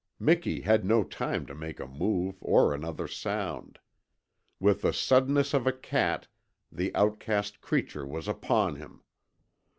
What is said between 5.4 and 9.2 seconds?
of a cat the outcast creature was upon him.